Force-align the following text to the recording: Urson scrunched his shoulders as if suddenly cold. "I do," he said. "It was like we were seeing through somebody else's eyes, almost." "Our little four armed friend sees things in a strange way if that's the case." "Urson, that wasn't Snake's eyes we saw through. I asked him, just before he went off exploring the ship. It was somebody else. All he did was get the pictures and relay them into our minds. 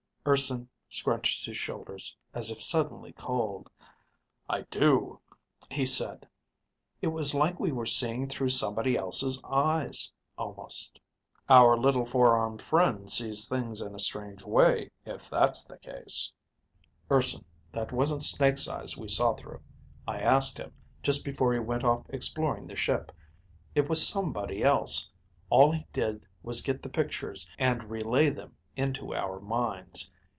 Urson 0.27 0.69
scrunched 0.87 1.47
his 1.47 1.57
shoulders 1.57 2.15
as 2.31 2.51
if 2.51 2.61
suddenly 2.61 3.11
cold. 3.11 3.67
"I 4.47 4.61
do," 4.69 5.19
he 5.71 5.83
said. 5.83 6.27
"It 7.01 7.07
was 7.07 7.33
like 7.33 7.59
we 7.59 7.71
were 7.71 7.87
seeing 7.87 8.27
through 8.29 8.49
somebody 8.49 8.95
else's 8.95 9.41
eyes, 9.43 10.11
almost." 10.37 10.99
"Our 11.49 11.75
little 11.75 12.05
four 12.05 12.37
armed 12.37 12.61
friend 12.61 13.09
sees 13.09 13.47
things 13.47 13.81
in 13.81 13.95
a 13.95 13.99
strange 13.99 14.45
way 14.45 14.91
if 15.07 15.27
that's 15.27 15.63
the 15.63 15.79
case." 15.79 16.31
"Urson, 17.09 17.43
that 17.71 17.91
wasn't 17.91 18.23
Snake's 18.23 18.67
eyes 18.67 18.95
we 18.95 19.09
saw 19.09 19.33
through. 19.33 19.61
I 20.07 20.19
asked 20.19 20.59
him, 20.59 20.71
just 21.01 21.25
before 21.25 21.51
he 21.51 21.57
went 21.59 21.83
off 21.83 22.05
exploring 22.09 22.67
the 22.67 22.75
ship. 22.75 23.11
It 23.73 23.89
was 23.89 24.07
somebody 24.07 24.61
else. 24.63 25.09
All 25.49 25.71
he 25.71 25.87
did 25.91 26.27
was 26.43 26.61
get 26.61 26.83
the 26.83 26.89
pictures 26.89 27.47
and 27.57 27.85
relay 27.89 28.29
them 28.29 28.55
into 28.73 29.13
our 29.13 29.37
minds. 29.41 30.09